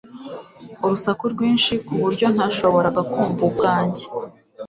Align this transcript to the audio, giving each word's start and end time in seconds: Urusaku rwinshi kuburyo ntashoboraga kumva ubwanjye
Urusaku 0.83 1.23
rwinshi 1.33 1.73
kuburyo 1.85 2.25
ntashoboraga 2.35 3.01
kumva 3.11 3.41
ubwanjye 3.49 4.03